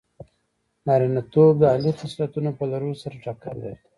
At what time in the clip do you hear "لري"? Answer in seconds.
3.61-3.77